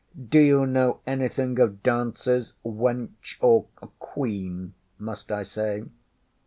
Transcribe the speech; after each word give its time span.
Do 0.29 0.39
you 0.39 0.65
know 0.65 0.99
anything 1.05 1.59
of 1.59 1.83
dances, 1.83 2.53
wench 2.65 3.37
or 3.39 3.65
Queen, 3.99 4.73
must 4.97 5.31
I 5.31 5.43
say? 5.43 5.83